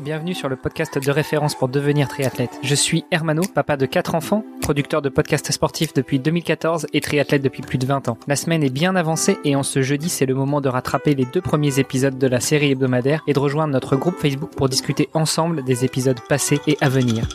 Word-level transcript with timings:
bienvenue 0.00 0.34
sur 0.34 0.48
le 0.48 0.56
podcast 0.56 0.98
de 0.98 1.10
référence 1.10 1.54
pour 1.54 1.68
devenir 1.68 2.08
triathlète. 2.08 2.58
Je 2.62 2.74
suis 2.74 3.04
Hermano, 3.10 3.42
papa 3.54 3.76
de 3.76 3.86
quatre 3.86 4.14
enfants, 4.14 4.44
producteur 4.60 5.02
de 5.02 5.08
podcasts 5.08 5.50
sportifs 5.50 5.92
depuis 5.92 6.18
2014 6.18 6.86
et 6.92 7.00
triathlète 7.00 7.42
depuis 7.42 7.62
plus 7.62 7.78
de 7.78 7.86
20 7.86 8.08
ans. 8.08 8.18
La 8.26 8.36
semaine 8.36 8.62
est 8.62 8.70
bien 8.70 8.94
avancée 8.96 9.38
et 9.44 9.56
en 9.56 9.62
ce 9.62 9.82
jeudi, 9.82 10.08
c'est 10.08 10.26
le 10.26 10.34
moment 10.34 10.60
de 10.60 10.68
rattraper 10.68 11.14
les 11.14 11.24
deux 11.24 11.40
premiers 11.40 11.78
épisodes 11.78 12.18
de 12.18 12.26
la 12.26 12.40
série 12.40 12.72
hebdomadaire 12.72 13.22
et 13.26 13.32
de 13.32 13.38
rejoindre 13.38 13.72
notre 13.72 13.96
groupe 13.96 14.18
Facebook 14.18 14.50
pour 14.56 14.68
discuter 14.68 15.08
ensemble 15.14 15.64
des 15.64 15.84
épisodes 15.84 16.20
passés 16.28 16.60
et 16.66 16.76
à 16.80 16.88
venir 16.88 17.26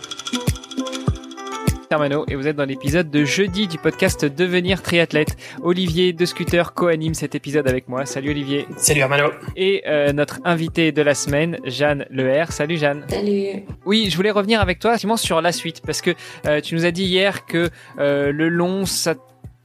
et 2.27 2.35
vous 2.35 2.47
êtes 2.47 2.55
dans 2.55 2.65
l'épisode 2.65 3.11
de 3.11 3.23
jeudi 3.23 3.67
du 3.67 3.77
podcast 3.77 4.25
Devenir 4.25 4.81
triathlète. 4.81 5.37
Olivier 5.61 6.11
de 6.11 6.25
Scooter 6.25 6.73
co-anime 6.73 7.13
cet 7.13 7.35
épisode 7.35 7.67
avec 7.67 7.87
moi. 7.87 8.05
Salut 8.05 8.31
Olivier. 8.31 8.65
Salut 8.77 9.01
Armano. 9.01 9.29
Et 9.55 9.83
euh, 9.85 10.11
notre 10.11 10.39
invité 10.43 10.91
de 10.91 11.01
la 11.01 11.13
semaine, 11.13 11.59
Jeanne 11.65 12.05
Leher. 12.09 12.45
Salut 12.49 12.77
Jeanne. 12.77 13.05
Salut. 13.09 13.63
Oui, 13.85 14.07
je 14.09 14.15
voulais 14.15 14.31
revenir 14.31 14.59
avec 14.59 14.79
toi 14.79 14.97
sur 15.17 15.41
la 15.41 15.51
suite 15.51 15.81
parce 15.85 16.01
que 16.01 16.11
euh, 16.47 16.61
tu 16.61 16.73
nous 16.73 16.85
as 16.85 16.91
dit 16.91 17.03
hier 17.03 17.45
que 17.45 17.69
euh, 17.99 18.31
le 18.31 18.49
long, 18.49 18.85
ça 18.85 19.15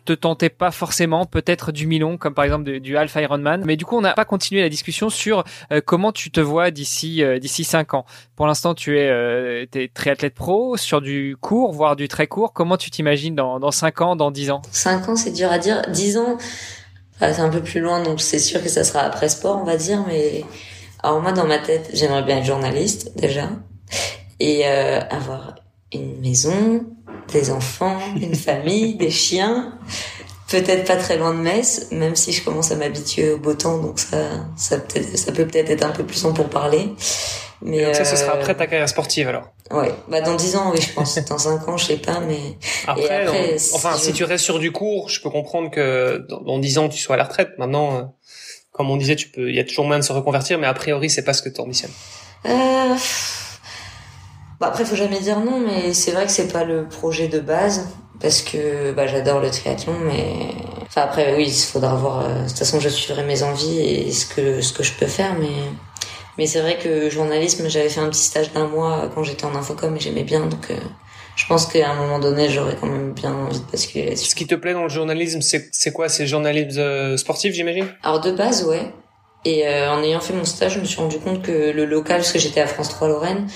te 0.09 0.15
tentait 0.15 0.48
pas 0.48 0.71
forcément, 0.71 1.27
peut-être 1.27 1.71
du 1.71 1.87
Milon, 1.87 2.16
comme 2.16 2.33
par 2.33 2.45
exemple 2.45 2.65
du, 2.65 2.80
du 2.80 2.97
Alpha 2.97 3.21
Ironman. 3.21 3.62
Mais 3.66 3.77
du 3.77 3.85
coup, 3.85 3.97
on 3.97 4.01
n'a 4.01 4.15
pas 4.15 4.25
continué 4.25 4.62
la 4.62 4.71
discussion 4.71 5.11
sur 5.11 5.45
euh, 5.71 5.83
comment 5.85 6.12
tu 6.12 6.30
te 6.30 6.41
vois 6.41 6.71
d'ici 6.71 7.23
euh, 7.23 7.39
d'ici 7.39 7.62
cinq 7.62 7.93
ans. 7.93 8.07
Pour 8.35 8.47
l'instant, 8.47 8.75
tu 8.75 8.99
es, 8.99 9.09
euh, 9.09 9.66
triathlète 9.93 10.35
pro 10.35 10.79
sur 10.79 11.02
du 11.02 11.37
court, 11.39 11.73
voire 11.73 11.95
du 11.95 12.09
très 12.09 12.27
court. 12.27 12.55
Comment 12.55 12.79
tu 12.79 12.91
t'imagines 12.91 13.35
dans 13.35 13.71
cinq 13.71 14.01
ans, 14.01 14.16
dans 14.16 14.30
dix 14.30 14.51
ans 14.51 14.63
Cinq 14.71 15.09
ans, 15.11 15.16
c'est 15.16 15.33
dur 15.33 15.52
à 15.52 15.59
dire. 15.59 15.83
Dix 15.91 16.16
ans, 16.16 16.38
c'est 17.21 17.41
un 17.41 17.51
peu 17.51 17.61
plus 17.61 17.80
loin, 17.80 18.02
donc 18.02 18.23
c'est 18.23 18.38
sûr 18.38 18.63
que 18.63 18.71
ça 18.71 18.85
sera 18.85 19.01
après 19.01 19.29
sport, 19.29 19.59
on 19.61 19.65
va 19.65 19.77
dire. 19.77 20.05
Mais 20.07 20.45
alors 21.02 21.21
moi, 21.21 21.33
dans 21.33 21.47
ma 21.47 21.59
tête, 21.59 21.91
j'aimerais 21.93 22.23
bien 22.23 22.38
être 22.38 22.47
journaliste 22.47 23.13
déjà 23.16 23.51
et 24.41 24.65
avoir 24.65 25.57
une 25.93 26.19
maison, 26.21 26.85
des 27.32 27.51
enfants, 27.51 27.98
une 28.21 28.34
famille, 28.34 28.95
des 28.95 29.10
chiens. 29.10 29.79
Peut-être 30.48 30.87
pas 30.87 30.96
très 30.96 31.18
loin 31.18 31.35
de 31.35 31.40
Metz, 31.40 31.88
même 31.90 32.16
si 32.16 32.32
je 32.32 32.43
commence 32.43 32.73
à 32.73 32.76
m'habituer 32.76 33.32
au 33.32 33.38
beau 33.38 33.52
temps, 33.52 33.79
donc 33.79 33.98
ça, 33.98 34.46
ça 34.57 34.79
peut 34.79 35.02
ça 35.15 35.30
peut 35.32 35.46
peut-être 35.46 35.68
être 35.68 35.85
un 35.85 35.90
peu 35.90 36.04
plus 36.04 36.23
long 36.23 36.32
pour 36.32 36.48
parler. 36.48 36.90
Mais 37.60 37.85
donc 37.85 37.95
ça, 37.95 38.04
ce 38.04 38.16
sera 38.16 38.32
euh, 38.32 38.40
après 38.40 38.54
ta 38.54 38.66
carrière 38.66 38.88
sportive 38.88 39.29
alors. 39.29 39.52
Ouais, 39.70 39.93
bah 40.09 40.23
dans 40.23 40.37
10 40.37 40.57
ans, 40.57 40.70
oui, 40.73 40.80
je 40.80 40.93
pense. 40.95 41.18
Dans 41.29 41.38
5 41.38 41.68
ans, 41.68 41.76
je 41.76 41.85
sais 41.85 41.96
pas, 41.98 42.20
mais 42.20 42.38
après, 42.87 43.26
après 43.26 43.57
enfin, 43.74 43.96
si, 43.98 44.13
tu 44.13 44.24
restes 44.24 44.45
sur 44.45 44.59
du 44.59 44.73
cours, 44.73 45.10
je 45.10 45.20
peux 45.20 45.29
comprendre 45.29 45.70
que 45.70 46.24
dans, 46.29 46.59
10 46.59 46.79
ans, 46.79 46.88
tu 46.88 46.98
sois 46.98 47.16
à 47.16 47.18
la 47.18 47.24
retraite. 47.24 47.51
Maintenant, 47.59 47.96
euh, 47.96 48.02
comme 48.73 48.90
on 48.90 48.96
disait, 48.96 49.16
tu 49.16 49.29
peux, 49.29 49.51
il 49.51 49.57
y 49.57 49.60
a 49.60 49.65
toujours 49.65 49.85
moyen 49.85 49.98
de 49.98 50.04
se 50.04 50.13
reconvertir, 50.13 50.59
mais 50.59 50.66
a 50.66 50.74
priori, 50.74 51.10
c'est 51.10 51.24
pas 51.24 51.35
ce 51.35 51.42
que 51.42 51.48
tu 51.51 51.60
ambitionnes. 51.60 51.90
Euh 52.46 52.95
Bah 54.60 54.68
après, 54.68 54.84
faut 54.84 54.96
jamais 54.96 55.20
dire 55.20 55.40
non, 55.40 55.60
mais 55.60 55.92
c'est 55.95 56.10
vrai 56.10 56.26
que 56.26 56.32
c'est 56.32 56.52
pas 56.52 56.64
le 56.64 56.88
projet 56.88 57.28
de 57.28 57.38
base 57.38 57.88
parce 58.20 58.42
que 58.42 58.92
bah, 58.92 59.06
j'adore 59.06 59.40
le 59.40 59.51
triathlon, 59.51 59.95
mais 60.01 60.54
enfin 60.82 61.02
après 61.02 61.37
oui, 61.37 61.46
il 61.46 61.62
faudra 61.62 61.95
voir. 61.95 62.24
Euh, 62.24 62.42
de 62.42 62.48
toute 62.48 62.59
façon, 62.59 62.80
je 62.80 62.88
suivrai 62.88 63.23
mes 63.24 63.42
envies 63.42 63.79
et 63.79 64.12
ce 64.12 64.26
que 64.26 64.60
ce 64.60 64.72
que 64.72 64.82
je 64.82 64.92
peux 64.94 65.06
faire, 65.06 65.34
mais 65.38 65.48
mais 66.38 66.47
c'est 66.47 66.60
vrai 66.60 66.78
que 66.78 67.10
journalisme, 67.10 67.69
j'avais 67.69 67.88
fait 67.88 68.00
un 68.00 68.09
petit 68.09 68.22
stage 68.22 68.53
d'un 68.53 68.66
mois 68.66 69.10
quand 69.14 69.25
j'étais 69.25 69.44
en 69.44 69.54
infocom 69.54 69.94
et 69.97 70.00
j'aimais 70.00 70.25
bien, 70.25 70.47
donc. 70.47 70.70
Euh, 70.70 70.76
je 71.38 71.47
pense 71.47 71.66
qu'à 71.66 71.92
un 71.92 71.94
moment 71.94 72.19
donné, 72.19 72.48
j'aurais 72.48 72.75
quand 72.75 72.88
même 72.88 73.12
bien 73.12 73.32
envie 73.32 73.60
de 73.60 73.70
basculer 73.70 74.06
là-dessus. 74.06 74.31
Ce 74.31 74.34
qui 74.34 74.48
te 74.48 74.56
plaît 74.56 74.72
dans 74.72 74.82
le 74.82 74.88
journalisme, 74.88 75.41
c'est 75.41 75.92
quoi? 75.92 76.09
C'est 76.09 76.26
journalisme 76.26 76.81
euh, 76.81 77.16
sportif, 77.16 77.54
j'imagine? 77.54 77.86
Alors 78.03 78.20
de 78.20 78.32
base, 78.32 78.64
ouais. 78.64 78.92
Et 79.44 79.69
euh, 79.69 79.92
en 79.92 80.03
ayant 80.03 80.19
fait 80.19 80.32
mon 80.32 80.44
stage, 80.44 80.75
je 80.75 80.81
me 80.81 80.84
suis 80.84 80.98
rendu 80.98 81.19
compte 81.20 81.42
que 81.42 81.70
le 81.70 81.84
local, 81.84 82.16
parce 82.16 82.32
que 82.32 82.41
j'étais 82.41 82.60
à 82.60 82.66
France 82.66 82.88
3 82.88 83.06
Lorraine, 83.06 83.47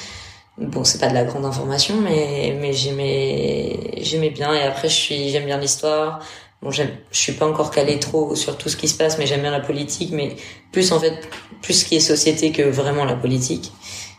Bon, 0.58 0.84
c'est 0.84 0.98
pas 0.98 1.08
de 1.08 1.14
la 1.14 1.24
grande 1.24 1.46
information, 1.46 2.00
mais 2.00 2.56
mais 2.60 2.72
j'aimais 2.72 3.94
j'aimais 4.02 4.30
bien. 4.30 4.52
Et 4.54 4.62
après, 4.62 4.88
je 4.88 4.94
suis 4.94 5.30
j'aime 5.30 5.46
bien 5.46 5.58
l'histoire. 5.58 6.20
Bon, 6.60 6.70
j'aime, 6.70 6.90
je 7.10 7.18
suis 7.18 7.32
pas 7.32 7.46
encore 7.46 7.70
calé 7.70 7.98
trop 7.98 8.36
sur 8.36 8.56
tout 8.56 8.68
ce 8.68 8.76
qui 8.76 8.86
se 8.86 8.96
passe, 8.96 9.18
mais 9.18 9.26
j'aime 9.26 9.40
bien 9.40 9.50
la 9.50 9.60
politique. 9.60 10.12
Mais 10.12 10.36
plus 10.70 10.92
en 10.92 11.00
fait, 11.00 11.28
plus 11.62 11.74
ce 11.74 11.84
qui 11.84 11.96
est 11.96 12.00
société 12.00 12.52
que 12.52 12.62
vraiment 12.62 13.04
la 13.04 13.16
politique. 13.16 13.72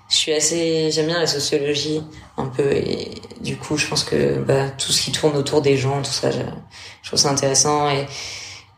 Je 0.09 0.15
suis 0.15 0.33
assez, 0.33 0.91
j'aime 0.91 1.07
bien 1.07 1.19
la 1.19 1.27
sociologie 1.27 2.03
un 2.37 2.45
peu, 2.47 2.71
et 2.71 3.11
du 3.41 3.57
coup, 3.57 3.77
je 3.77 3.87
pense 3.87 4.03
que 4.03 4.37
bah, 4.39 4.69
tout 4.71 4.91
ce 4.91 5.01
qui 5.01 5.11
tourne 5.11 5.35
autour 5.37 5.61
des 5.61 5.77
gens, 5.77 6.01
tout 6.01 6.11
ça, 6.11 6.29
je, 6.29 6.39
je 7.01 7.07
trouve 7.09 7.19
ça 7.19 7.29
intéressant. 7.29 7.89
Et 7.89 8.05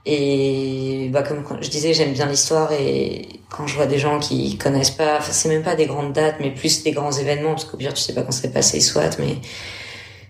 et 0.06 1.10
bah 1.12 1.24
comme 1.24 1.44
je 1.62 1.70
disais, 1.70 1.94
j'aime 1.94 2.14
bien 2.14 2.28
l'histoire 2.28 2.72
et 2.74 3.28
quand 3.50 3.66
je 3.66 3.76
vois 3.76 3.88
des 3.88 3.98
gens 3.98 4.20
qui 4.20 4.58
connaissent 4.58 4.92
pas, 4.92 5.18
enfin, 5.18 5.32
c'est 5.32 5.50
même 5.50 5.64
pas 5.64 5.76
des 5.76 5.88
grandes 5.88 6.14
dates, 6.14 6.36
mais 6.40 6.52
plus 6.52 6.84
des 6.84 6.92
grands 6.92 7.12
événements, 7.12 7.52
parce 7.52 7.66
qu'au 7.66 7.78
pire 7.78 7.94
tu 7.94 8.02
sais 8.02 8.14
pas 8.14 8.22
quand 8.22 8.32
c'est 8.32 8.54
passé, 8.54 8.80
soit. 8.82 9.18
Mais 9.18 9.38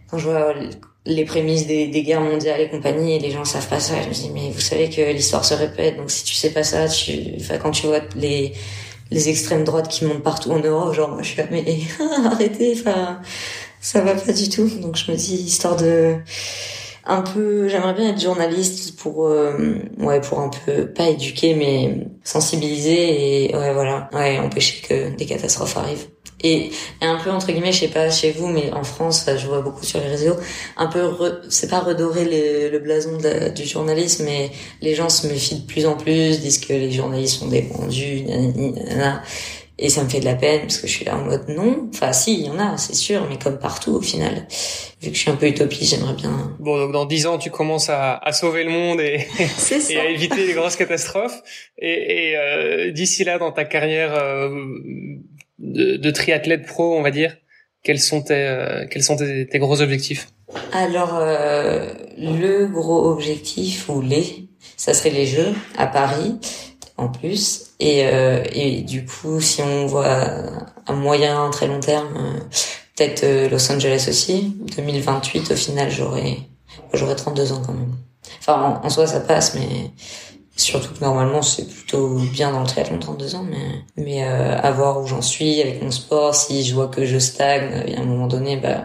quand 0.10 0.18
je 0.18 0.30
vois 0.30 0.54
les 1.06 1.26
prémices 1.26 1.68
des, 1.68 1.90
guerres 2.04 2.22
mondiales 2.22 2.62
et 2.62 2.70
compagnie, 2.70 3.16
et 3.16 3.20
les 3.20 3.32
gens 3.32 3.44
savent 3.44 3.68
pas 3.68 3.82
ça, 3.82 3.96
je 4.02 4.08
me 4.08 4.14
dis 4.14 4.32
mais 4.34 4.50
vous 4.50 4.62
savez 4.62 4.90
que 4.90 5.02
l'histoire 5.12 5.44
se 5.44 5.54
répète, 5.54 5.98
donc 5.98 6.10
si 6.10 6.24
tu 6.24 6.36
sais 6.36 6.52
pas 6.52 6.64
ça, 6.64 6.88
tu, 6.88 7.34
enfin 7.40 7.58
quand 7.58 7.72
tu 7.72 7.88
vois 7.88 8.00
les 8.16 8.54
les 9.12 9.30
extrêmes 9.30 9.64
droites 9.64 9.88
qui 9.88 10.06
montent 10.06 10.24
partout 10.24 10.52
en 10.52 10.60
Europe, 10.60 10.94
genre 10.94 11.10
moi 11.10 11.22
je 11.22 11.28
suis 11.30 11.38
là 11.38 11.48
mais 11.52 11.64
arrêtez, 12.26 12.76
enfin 12.80 13.20
ça 13.82 14.02
va 14.02 14.16
pas 14.16 14.32
du 14.32 14.50
tout. 14.50 14.70
Donc 14.82 14.96
je 14.96 15.12
me 15.12 15.18
dis 15.18 15.36
histoire 15.36 15.76
de 15.76 16.16
un 17.06 17.22
peu 17.22 17.68
j'aimerais 17.68 17.94
bien 17.94 18.10
être 18.10 18.22
journaliste 18.22 18.98
pour 18.98 19.28
euh, 19.28 19.78
ouais 20.00 20.22
pour 20.22 20.40
un 20.40 20.50
peu 20.50 20.88
pas 20.88 21.10
éduquer 21.10 21.54
mais 21.54 22.08
sensibiliser 22.24 23.50
et 23.50 23.56
ouais 23.56 23.74
voilà. 23.74 24.10
Ouais 24.14 24.40
empêcher 24.40 24.82
que 24.88 25.16
des 25.16 25.26
catastrophes 25.26 25.78
arrivent. 25.78 26.08
Et, 26.42 26.72
et 27.02 27.06
un 27.06 27.18
peu 27.18 27.32
entre 27.32 27.48
guillemets 27.48 27.72
je 27.72 27.82
sais 27.82 27.88
pas 27.88 28.10
chez 28.10 28.32
vous 28.32 28.48
mais 28.48 28.72
en 28.74 28.84
France 28.84 29.26
je 29.38 29.48
vois 29.48 29.62
beaucoup 29.62 29.86
sur 29.86 30.00
les 30.00 30.08
réseaux 30.08 30.36
un 30.78 30.88
peu 30.88 31.10
c'est 31.50 31.70
pas 31.70 31.80
redorer 31.80 32.26
le, 32.72 32.80
blason 32.80 33.18
du 33.56 33.66
journalisme 33.66 34.26
mais 34.26 34.52
les 34.82 34.96
gens 34.96 35.10
se 35.10 35.28
méfient 35.28 35.62
de 35.62 35.66
plus 35.66 35.86
en 35.86 35.96
plus 35.96 36.42
disent 36.42 36.60
que 36.60 36.74
les 36.74 36.92
journalistes 36.92 37.40
sont 37.40 37.48
des 37.48 37.70
nanana, 38.28 39.24
et 39.78 39.90
ça 39.90 40.04
me 40.04 40.10
fait 40.10 40.22
de 40.22 40.26
la 40.26 40.36
peine 40.36 40.62
parce 40.62 40.78
que 40.78 40.88
je 40.88 40.94
suis 40.94 41.06
là 41.06 41.18
en 41.18 41.26
mode 41.26 41.50
non. 41.50 41.90
Enfin, 41.94 42.14
si, 42.14 42.40
il 42.40 42.46
y 42.46 42.50
en 42.50 42.60
a, 42.60 42.78
c'est 42.78 42.96
sûr, 42.96 43.28
mais 43.30 43.38
comme 43.38 43.60
partout 43.60 43.96
au 43.96 44.02
final. 44.02 44.48
Vu 45.02 45.10
que 45.10 45.16
je 45.16 45.20
suis 45.20 45.30
un 45.30 45.36
peu 45.36 45.48
utopiste, 45.48 45.92
j'aimerais 45.96 46.14
bien. 46.14 46.56
Bon, 46.60 46.78
donc 46.78 46.94
dans 46.94 47.06
dix 47.06 47.28
ans, 47.28 47.38
tu 47.38 47.52
commences 47.52 47.90
à, 47.90 48.16
à 48.16 48.32
sauver 48.32 48.64
le 48.64 48.70
monde 48.70 49.02
et, 49.02 49.28
et 49.90 49.98
à 49.98 50.06
éviter 50.10 50.48
les 50.48 50.54
grosses 50.54 50.78
catastrophes. 50.78 51.42
Et, 51.78 52.30
et 52.30 52.38
euh, 52.38 52.92
d'ici 52.92 53.26
là, 53.26 53.38
dans 53.38 53.52
ta 53.52 53.66
carrière 53.66 54.14
euh, 54.16 54.50
de, 55.60 55.98
de, 55.98 56.12
triathlète 56.12 56.66
pro, 56.66 56.98
on 56.98 57.02
va 57.02 57.12
dire, 57.12 57.36
quels 57.84 58.00
sont 58.00 58.22
tes, 58.22 58.34
euh, 58.34 58.86
quels 58.90 59.04
sont 59.04 59.18
tes, 59.18 59.46
tes, 59.46 59.60
gros 59.60 59.82
objectifs? 59.82 60.30
Alors, 60.72 61.20
le 61.20 62.68
gros 62.68 63.12
objectif 63.12 63.90
ou 63.90 64.00
les, 64.00 64.48
ça 64.78 64.94
serait 64.94 65.10
les 65.10 65.26
Jeux 65.26 65.54
à 65.78 65.88
Paris 65.88 66.40
en 66.98 67.10
plus. 67.10 67.72
Et, 67.80 68.06
euh, 68.06 68.44
et 68.52 68.82
du 68.82 69.06
coup, 69.06 69.42
si 69.42 69.62
on 69.62 69.86
voit 69.86 70.28
à 70.86 70.94
moyen, 70.94 71.50
très 71.50 71.68
long 71.68 71.80
terme, 71.80 72.14
euh, 72.16 72.40
peut-être 72.96 73.24
euh, 73.24 73.50
Los 73.50 73.72
Angeles 73.72 74.08
aussi. 74.10 74.56
2028, 74.76 75.52
au 75.52 75.56
final, 75.56 75.92
j'aurai 75.92 76.40
j'aurai 76.94 77.16
32 77.16 77.52
ans 77.52 77.62
quand 77.66 77.74
même. 77.74 77.94
Enfin, 78.40 78.80
en, 78.84 78.90
soi, 78.90 79.08
ça 79.08 79.20
passe, 79.20 79.56
mais 79.56 79.92
surtout 80.56 80.94
que 80.94 81.04
normalement, 81.04 81.42
c'est 81.42 81.68
plutôt 81.68 82.10
bien 82.32 82.52
dans 82.52 82.62
le 82.62 82.68
triathlon 82.68 83.00
32 83.00 83.36
ans. 83.36 83.46
Mais, 83.50 84.04
mais 84.04 84.24
euh, 84.24 84.58
à 84.62 84.72
voir 84.72 85.02
où 85.02 85.08
j'en 85.08 85.22
suis 85.22 85.62
avec 85.62 85.82
mon 85.82 85.92
sport, 85.92 86.34
si 86.36 86.64
je 86.64 86.74
vois 86.74 86.88
que 86.88 87.06
je 87.06 87.18
stagne, 87.18 87.94
à 87.96 88.02
un 88.02 88.06
moment 88.06 88.28
donné, 88.28 88.58
bah, 88.58 88.84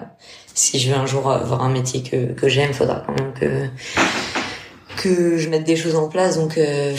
si 0.54 0.78
je 0.78 0.90
veux 0.90 0.96
un 0.96 1.06
jour 1.06 1.30
avoir 1.30 1.62
un 1.62 1.70
métier 1.70 2.02
que, 2.02 2.32
que 2.32 2.48
j'aime, 2.48 2.72
faudra 2.72 3.02
quand 3.06 3.12
même 3.12 3.32
que 3.34 3.68
que 4.96 5.38
je 5.38 5.48
mette 5.48 5.64
des 5.64 5.76
choses 5.76 5.96
en 5.96 6.08
place. 6.08 6.36
Donc, 6.36 6.58
euh, 6.58 6.94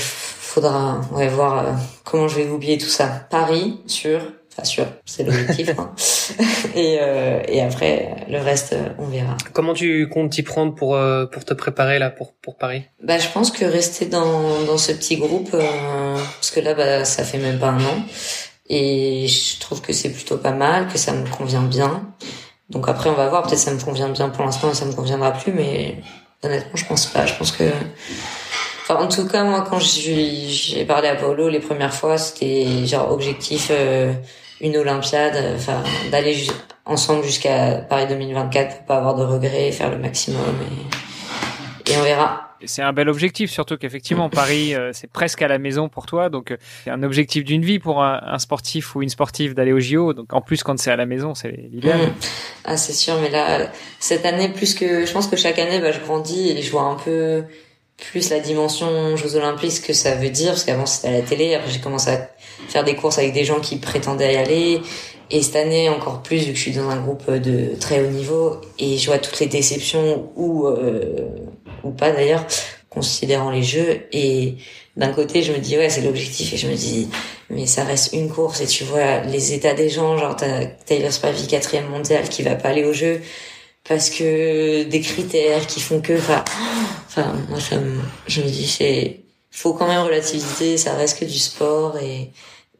faudra 0.51 0.99
ouais, 1.13 1.27
voir 1.29 1.59
euh, 1.59 1.71
comment 2.03 2.27
je 2.27 2.35
vais 2.35 2.49
oublier 2.49 2.77
tout 2.77 2.85
ça. 2.89 3.07
Paris, 3.29 3.79
sûr, 3.87 4.19
enfin 4.51 4.65
sûr, 4.65 4.85
c'est 5.05 5.23
l'objectif. 5.23 5.69
hein. 5.77 5.93
et, 6.75 6.97
euh, 6.99 7.41
et 7.47 7.61
après, 7.61 8.25
le 8.29 8.37
reste, 8.39 8.75
on 8.99 9.05
verra. 9.05 9.37
Comment 9.53 9.73
tu 9.73 10.09
comptes 10.09 10.31
t'y 10.31 10.43
prendre 10.43 10.75
pour 10.75 10.95
euh, 10.95 11.25
pour 11.25 11.45
te 11.45 11.53
préparer 11.53 11.99
là 11.99 12.09
pour 12.09 12.33
pour 12.33 12.57
Paris? 12.57 12.83
Bah, 13.01 13.17
je 13.17 13.29
pense 13.29 13.49
que 13.49 13.63
rester 13.63 14.07
dans 14.07 14.63
dans 14.65 14.77
ce 14.77 14.91
petit 14.91 15.15
groupe, 15.15 15.51
euh, 15.53 16.15
parce 16.15 16.51
que 16.51 16.59
là, 16.59 16.73
bah, 16.73 17.05
ça 17.05 17.23
fait 17.23 17.37
même 17.37 17.57
pas 17.59 17.69
un 17.69 17.83
an, 17.85 18.03
et 18.69 19.27
je 19.27 19.59
trouve 19.59 19.81
que 19.81 19.93
c'est 19.93 20.09
plutôt 20.11 20.37
pas 20.37 20.51
mal, 20.51 20.87
que 20.89 20.97
ça 20.97 21.13
me 21.13 21.27
convient 21.29 21.63
bien. 21.63 22.05
Donc 22.69 22.89
après, 22.89 23.09
on 23.09 23.13
va 23.15 23.29
voir. 23.29 23.43
Peut-être 23.43 23.57
ça 23.59 23.73
me 23.73 23.79
convient 23.79 24.09
bien 24.09 24.29
pour 24.29 24.43
l'instant, 24.43 24.73
ça 24.73 24.85
me 24.85 24.93
conviendra 24.93 25.31
plus, 25.31 25.53
mais 25.53 25.95
honnêtement, 26.43 26.75
je 26.75 26.85
pense 26.85 27.05
pas. 27.05 27.25
Je 27.25 27.35
pense 27.35 27.51
que 27.53 27.63
en 28.99 29.07
tout 29.07 29.27
cas, 29.27 29.43
moi, 29.43 29.65
quand 29.67 29.79
j'ai 29.79 30.85
parlé 30.85 31.07
à 31.07 31.15
Paolo 31.15 31.49
les 31.49 31.59
premières 31.59 31.93
fois, 31.93 32.17
c'était 32.17 32.85
genre 32.85 33.11
objectif 33.11 33.67
euh, 33.71 34.13
une 34.59 34.77
Olympiade, 34.77 35.37
enfin 35.55 35.83
d'aller 36.11 36.47
ensemble 36.85 37.23
jusqu'à 37.23 37.75
Paris 37.89 38.07
2024 38.07 38.77
pour 38.77 38.85
pas 38.85 38.97
avoir 38.97 39.15
de 39.15 39.23
regrets, 39.23 39.71
faire 39.71 39.91
le 39.91 39.97
maximum 39.97 40.55
et, 41.87 41.91
et 41.91 41.97
on 41.97 42.03
verra. 42.03 42.47
C'est 42.63 42.83
un 42.83 42.93
bel 42.93 43.09
objectif, 43.09 43.49
surtout 43.51 43.77
qu'effectivement 43.77 44.29
Paris 44.29 44.75
euh, 44.75 44.91
c'est 44.93 45.09
presque 45.09 45.41
à 45.41 45.47
la 45.47 45.57
maison 45.57 45.89
pour 45.89 46.05
toi, 46.05 46.29
donc 46.29 46.55
c'est 46.83 46.91
un 46.91 47.03
objectif 47.03 47.43
d'une 47.43 47.63
vie 47.63 47.79
pour 47.79 48.03
un, 48.03 48.37
sportif 48.39 48.95
ou 48.95 49.01
une 49.01 49.09
sportive 49.09 49.53
d'aller 49.53 49.73
au 49.73 49.79
JO. 49.79 50.13
Donc 50.13 50.33
en 50.33 50.41
plus 50.41 50.63
quand 50.63 50.79
c'est 50.79 50.91
à 50.91 50.95
la 50.95 51.05
maison, 51.05 51.33
c'est 51.33 51.51
l'idéal. 51.51 51.99
Mmh. 51.99 52.13
Ah 52.65 52.77
c'est 52.77 52.93
sûr, 52.93 53.15
mais 53.21 53.29
là 53.29 53.71
cette 53.99 54.25
année 54.25 54.49
plus 54.49 54.73
que, 54.75 55.05
je 55.05 55.11
pense 55.11 55.27
que 55.27 55.35
chaque 55.35 55.59
année 55.59 55.79
bah, 55.79 55.91
je 55.91 55.99
grandis 55.99 56.49
et 56.49 56.61
je 56.61 56.71
vois 56.71 56.83
un 56.83 56.95
peu 56.95 57.43
plus 58.09 58.29
la 58.29 58.39
dimension 58.39 59.15
Jeux 59.15 59.35
Olympiques 59.35 59.81
que 59.81 59.93
ça 59.93 60.15
veut 60.15 60.29
dire 60.29 60.49
parce 60.49 60.63
qu'avant 60.63 60.85
c'était 60.85 61.07
à 61.07 61.11
la 61.11 61.21
télé, 61.21 61.55
après 61.55 61.71
j'ai 61.71 61.79
commencé 61.79 62.09
à 62.09 62.29
faire 62.67 62.83
des 62.83 62.95
courses 62.95 63.17
avec 63.17 63.33
des 63.33 63.45
gens 63.45 63.59
qui 63.59 63.77
prétendaient 63.77 64.33
y 64.33 64.37
aller. 64.37 64.81
Et 65.33 65.41
cette 65.41 65.55
année, 65.55 65.87
encore 65.87 66.21
plus, 66.21 66.39
vu 66.39 66.51
que 66.51 66.57
je 66.57 66.61
suis 66.61 66.71
dans 66.73 66.89
un 66.89 66.99
groupe 66.99 67.31
de 67.31 67.73
très 67.79 68.01
haut 68.01 68.09
niveau, 68.09 68.59
et 68.77 68.97
je 68.97 69.05
vois 69.05 69.17
toutes 69.17 69.39
les 69.39 69.45
déceptions, 69.45 70.29
ou, 70.35 70.67
euh, 70.67 71.29
ou 71.85 71.91
pas 71.91 72.11
d'ailleurs, 72.11 72.45
considérant 72.89 73.49
les 73.49 73.63
jeux, 73.63 74.01
et 74.11 74.55
d'un 74.97 75.13
côté, 75.13 75.41
je 75.41 75.53
me 75.53 75.59
dis, 75.59 75.77
ouais, 75.77 75.89
c'est 75.89 76.01
l'objectif, 76.01 76.53
et 76.53 76.57
je 76.57 76.67
me 76.67 76.75
dis, 76.75 77.07
mais 77.49 77.65
ça 77.65 77.85
reste 77.85 78.11
une 78.11 78.29
course, 78.29 78.59
et 78.59 78.65
tu 78.65 78.83
vois 78.83 79.21
les 79.21 79.53
états 79.53 79.73
des 79.73 79.87
gens, 79.87 80.17
genre 80.17 80.35
t'as 80.35 80.65
Taylor 80.65 81.13
Spivey, 81.13 81.47
quatrième 81.47 81.87
mondial, 81.87 82.27
qui 82.27 82.43
va 82.43 82.55
pas 82.55 82.69
aller 82.69 82.83
au 82.83 82.91
jeu, 82.91 83.21
parce 83.87 84.09
que 84.09 84.83
des 84.83 85.01
critères 85.01 85.67
qui 85.67 85.79
font 85.79 86.01
que, 86.01 86.13
enfin, 86.13 86.43
enfin, 87.07 87.33
moi, 87.49 87.59
ça 87.59 87.77
je 88.27 88.41
me 88.41 88.47
dis, 88.47 88.67
c'est, 88.67 89.21
faut 89.49 89.73
quand 89.73 89.87
même 89.87 90.03
relativiser, 90.03 90.77
ça 90.77 90.93
reste 90.93 91.19
que 91.19 91.25
du 91.25 91.39
sport, 91.39 91.97
et, 91.97 92.31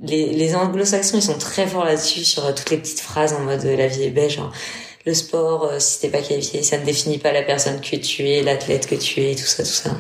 les, 0.02 0.34
les 0.34 0.56
anglo-saxons, 0.56 1.18
ils 1.18 1.24
sont 1.24 1.38
très 1.38 1.68
forts 1.68 1.86
là-dessus, 1.86 2.24
sur 2.24 2.46
euh, 2.46 2.54
toutes 2.54 2.72
les 2.72 2.78
petites 2.78 3.00
phrases 3.00 3.34
en 3.34 3.42
mode 3.42 3.64
euh, 3.66 3.78
la 3.78 3.88
vie 3.88 4.04
est 4.04 4.10
belle, 4.10 4.30
genre 4.30 4.52
le 5.06 5.14
sport, 5.14 5.66
euh, 5.66 5.80
si 5.80 6.00
t'es 6.00 6.10
pas 6.10 6.22
qualifié, 6.22 6.64
ça 6.64 6.78
ne 6.78 6.86
définit 6.86 7.18
pas 7.18 7.32
la 7.32 7.44
personne 7.44 7.82
que 7.82 7.96
tu 7.96 8.28
es, 8.28 8.44
l'athlète 8.44 8.88
que 8.88 8.96
tu 8.96 9.22
es, 9.22 9.36
tout 9.36 9.44
ça, 9.44 9.64
tout 9.64 9.70
ça. 9.70 9.92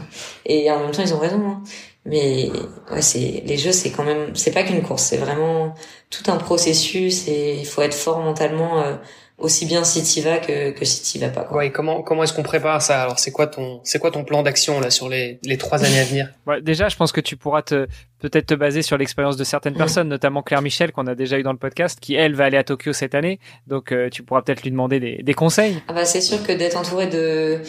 Et 0.45 0.69
en 0.71 0.79
même 0.79 0.91
temps, 0.91 1.03
ils 1.03 1.13
ont 1.13 1.19
raison. 1.19 1.41
Hein. 1.45 1.63
Mais 2.05 2.49
ouais, 2.91 3.01
c'est 3.01 3.43
les 3.45 3.57
jeux, 3.57 3.71
c'est 3.71 3.91
quand 3.91 4.03
même, 4.03 4.35
c'est 4.35 4.51
pas 4.51 4.63
qu'une 4.63 4.81
course, 4.81 5.03
c'est 5.03 5.17
vraiment 5.17 5.75
tout 6.09 6.31
un 6.31 6.37
processus 6.37 7.27
et 7.27 7.57
il 7.59 7.65
faut 7.65 7.83
être 7.83 7.93
fort 7.93 8.19
mentalement 8.19 8.83
aussi 9.41 9.65
bien 9.65 9.83
si 9.83 10.01
t'y 10.03 10.21
vas 10.21 10.37
que, 10.37 10.71
que 10.71 10.85
si 10.85 11.01
t'y 11.01 11.19
vas 11.19 11.29
pas. 11.29 11.43
Quoi. 11.43 11.57
Ouais, 11.57 11.71
comment 11.71 12.01
comment 12.01 12.23
est-ce 12.23 12.33
qu'on 12.33 12.43
prépare 12.43 12.81
ça? 12.81 13.01
Alors 13.03 13.19
c'est 13.19 13.31
quoi 13.31 13.47
ton 13.47 13.81
c'est 13.83 13.99
quoi 13.99 14.11
ton 14.11 14.23
plan 14.23 14.43
d'action 14.43 14.79
là 14.79 14.89
sur 14.89 15.09
les 15.09 15.39
les 15.43 15.57
trois 15.57 15.83
années 15.83 15.99
à 15.99 16.03
venir? 16.03 16.29
Ouais, 16.47 16.61
Déjà, 16.61 16.89
je 16.89 16.95
pense 16.95 17.11
que 17.11 17.21
tu 17.21 17.37
pourras 17.37 17.61
te 17.61 17.87
peut-être 18.19 18.47
te 18.47 18.53
baser 18.53 18.81
sur 18.81 18.97
l'expérience 18.97 19.37
de 19.37 19.43
certaines 19.43 19.75
personnes, 19.75 20.07
notamment 20.07 20.41
Claire 20.43 20.61
Michel 20.61 20.91
qu'on 20.91 21.07
a 21.07 21.15
déjà 21.15 21.37
eu 21.39 21.43
dans 21.43 21.51
le 21.51 21.57
podcast, 21.57 21.99
qui 21.99 22.15
elle 22.15 22.33
va 22.35 22.45
aller 22.45 22.57
à 22.57 22.63
Tokyo 22.63 22.93
cette 22.93 23.15
année. 23.15 23.39
Donc 23.67 23.91
euh, 23.91 24.09
tu 24.09 24.23
pourras 24.23 24.41
peut-être 24.41 24.63
lui 24.63 24.71
demander 24.71 24.99
des, 24.99 25.21
des 25.23 25.33
conseils. 25.33 25.81
Ah 25.87 25.93
bah 25.93 26.05
c'est 26.05 26.21
sûr 26.21 26.41
que 26.45 26.51
d'être 26.51 26.77
entouré 26.77 27.07
de 27.07 27.59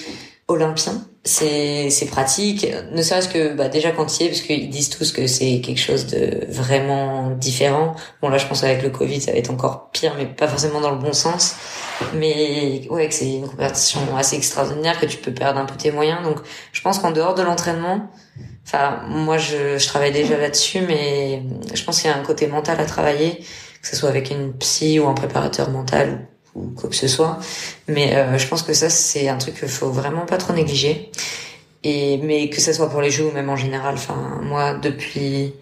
olympien. 0.53 0.93
C'est 1.25 1.89
c'est 1.91 2.07
pratique, 2.07 2.67
ne 2.93 3.01
serait-ce 3.01 3.29
que 3.29 3.55
bah 3.55 3.69
déjà 3.69 3.93
quand 3.93 4.19
il 4.19 4.27
est, 4.27 4.29
parce 4.31 4.41
qu'ils 4.41 4.69
disent 4.71 4.91
tous 4.91 5.13
que 5.13 5.29
c'est 5.29 5.61
quelque 5.61 5.79
chose 5.79 6.07
de 6.07 6.47
vraiment 6.49 7.31
différent. 7.31 7.95
Bon 8.21 8.29
là, 8.29 8.39
je 8.39 8.47
pense 8.47 8.63
qu'avec 8.63 8.83
le 8.83 8.91
Covid, 8.91 9.21
ça 9.21 9.31
va 9.31 9.39
être 9.39 9.51
encore 9.51 9.91
pire, 9.93 10.15
mais 10.19 10.27
pas 10.27 10.49
forcément 10.49 10.81
dans 10.81 10.91
le 10.91 10.99
bon 10.99 11.13
sens. 11.13 11.55
Mais 12.15 12.87
ouais, 12.91 13.09
que 13.09 13.15
c'est 13.15 13.35
une 13.35 13.49
compétition 13.49 14.01
assez 14.17 14.37
extraordinaire, 14.37 14.99
que 14.99 15.07
tu 15.07 15.19
peux 15.19 15.33
perdre 15.33 15.61
un 15.61 15.65
peu 15.65 15.77
tes 15.77 15.93
moyens. 15.93 16.23
Donc, 16.25 16.39
je 16.73 16.81
pense 16.83 16.99
qu'en 16.99 17.13
dehors 17.13 17.35
de 17.35 17.43
l'entraînement, 17.43 18.11
enfin 18.67 19.03
moi 19.09 19.39
je, 19.39 19.79
je 19.79 19.87
travaille 19.87 20.13
déjà 20.13 20.37
là-dessus, 20.39 20.81
mais 20.81 21.45
je 21.73 21.85
pense 21.85 22.01
qu'il 22.01 22.11
y 22.11 22.13
a 22.13 22.17
un 22.17 22.23
côté 22.23 22.49
mental 22.49 22.81
à 22.81 22.85
travailler, 22.85 23.45
que 23.81 23.89
ce 23.89 23.95
soit 23.95 24.09
avec 24.09 24.31
une 24.31 24.53
psy 24.55 24.99
ou 24.99 25.07
un 25.07 25.15
préparateur 25.15 25.71
mental 25.71 26.27
ou 26.55 26.69
quoi 26.69 26.91
que 26.91 26.97
ce 26.97 27.09
soit. 27.09 27.39
Mais 27.89 28.15
euh, 28.17 28.39
je 28.39 28.47
pense 28.47 28.63
que 28.63 28.73
ça, 28.73 28.91
c'est 28.91 29.29
un 29.29 29.39
truc 29.39 29.59
qu'il 29.59 29.69
faut 29.69 29.91
vraiment 29.91 30.27
pas 30.27 30.39
trop 30.39 30.53
négliger. 30.53 31.11
Et 31.85 32.19
mais 32.19 32.49
que 32.49 32.61
ça 32.61 32.73
soit 32.73 32.89
pour 32.91 33.03
les 33.03 33.11
jeux 33.11 33.27
ou 33.27 33.33
même 33.33 33.49
en 33.49 33.57
général. 33.57 33.95
Enfin, 33.95 34.41
moi, 34.43 34.75
depuis 34.75 35.55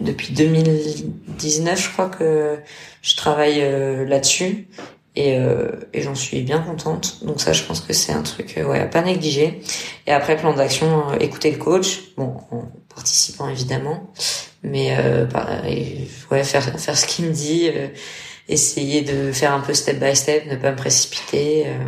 depuis 0.00 0.32
2019, 0.32 1.82
je 1.82 1.90
crois 1.90 2.08
que 2.08 2.58
je 3.02 3.16
travaille 3.16 3.60
euh, 3.62 4.04
là-dessus 4.04 4.68
et, 5.16 5.36
euh, 5.36 5.72
et 5.92 6.02
j'en 6.02 6.14
suis 6.14 6.42
bien 6.42 6.60
contente. 6.60 7.24
Donc 7.24 7.40
ça, 7.40 7.52
je 7.52 7.64
pense 7.64 7.80
que 7.80 7.92
c'est 7.92 8.12
un 8.12 8.22
truc 8.22 8.54
ouais 8.64 8.78
à 8.78 8.86
pas 8.86 9.02
négliger. 9.02 9.60
Et 10.06 10.12
après, 10.12 10.36
plan 10.36 10.54
d'action, 10.54 11.12
écouter 11.18 11.50
le 11.50 11.58
coach, 11.58 12.12
bon, 12.16 12.36
en 12.52 12.68
participant 12.94 13.48
évidemment, 13.48 14.12
mais 14.62 14.96
bah, 15.32 15.62
ouais 16.30 16.44
faire 16.44 16.78
faire 16.78 16.96
ce 16.96 17.06
qu'il 17.06 17.24
me 17.26 17.32
dit 17.32 17.70
essayer 18.48 19.02
de 19.02 19.32
faire 19.32 19.52
un 19.52 19.60
peu 19.60 19.74
step 19.74 19.98
by 19.98 20.16
step, 20.16 20.46
ne 20.46 20.56
pas 20.56 20.72
me 20.72 20.76
précipiter, 20.76 21.66
euh, 21.66 21.84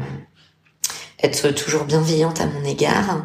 être 1.22 1.50
toujours 1.50 1.84
bienveillante 1.84 2.40
à 2.40 2.46
mon 2.46 2.64
égard. 2.64 3.24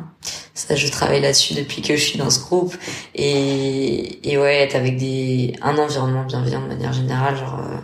Ça, 0.53 0.75
je 0.75 0.87
travaille 0.87 1.21
là-dessus 1.21 1.53
depuis 1.53 1.81
que 1.81 1.95
je 1.95 2.01
suis 2.01 2.17
dans 2.17 2.29
ce 2.29 2.39
groupe 2.39 2.75
et, 3.13 4.29
et 4.29 4.37
ouais, 4.37 4.61
être 4.61 4.75
avec 4.75 4.97
des 4.97 5.53
un 5.61 5.77
environnement 5.77 6.23
bienveillant 6.23 6.61
de 6.61 6.67
manière 6.67 6.93
générale, 6.93 7.37
genre 7.37 7.59
euh, 7.59 7.77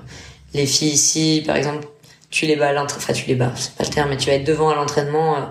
les 0.54 0.66
filles 0.66 0.94
ici, 0.94 1.44
par 1.46 1.58
exemple, 1.58 1.88
tu 2.30 2.46
les 2.46 2.56
bats 2.56 2.70
à 2.70 2.74
l'entraînement, 2.74 3.04
enfin 3.04 3.14
tu 3.14 3.28
les 3.28 3.36
bats, 3.36 3.52
c'est 3.56 3.76
pas 3.76 3.84
le 3.84 3.90
terme, 3.90 4.10
mais 4.10 4.18
tu 4.18 4.30
vas 4.30 4.36
être 4.36 4.48
devant 4.48 4.70
à 4.70 4.76
l'entraînement. 4.76 5.36
Euh, 5.36 5.42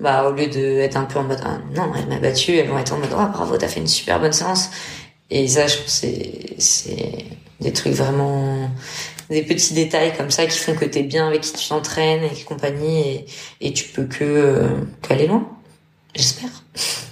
bah 0.00 0.28
au 0.28 0.32
lieu 0.32 0.46
de 0.46 0.78
être 0.78 0.96
un 0.96 1.04
peu 1.04 1.18
en 1.18 1.24
mode 1.24 1.40
ah, 1.44 1.58
non 1.74 1.90
elle 1.96 2.06
m'a 2.06 2.18
battu 2.20 2.56
elles 2.56 2.68
vont 2.68 2.78
être 2.78 2.92
en 2.92 2.98
mode 2.98 3.10
oh 3.12 3.26
bravo 3.32 3.56
t'as 3.56 3.66
fait 3.66 3.80
une 3.80 3.88
super 3.88 4.20
bonne 4.20 4.32
séance 4.32 4.70
et 5.28 5.48
ça 5.48 5.66
je 5.66 5.78
pense 5.78 5.86
c'est 5.88 6.54
c'est 6.58 7.24
des 7.60 7.72
trucs 7.72 7.94
vraiment 7.94 8.70
des 9.30 9.42
petits 9.42 9.74
détails 9.74 10.16
comme 10.16 10.30
ça 10.30 10.46
qui 10.46 10.58
font 10.58 10.74
que 10.74 10.84
t'es 10.84 11.02
bien 11.02 11.26
avec 11.26 11.42
qui 11.42 11.52
tu 11.52 11.68
t'entraînes 11.68 12.24
et 12.24 12.44
compagnie 12.44 13.00
et, 13.00 13.26
et 13.60 13.72
tu 13.72 13.84
peux 13.88 14.04
que 14.04 14.24
euh, 14.24 14.68
qu'aller 15.02 15.26
loin. 15.26 15.48
J'espère. 16.14 16.50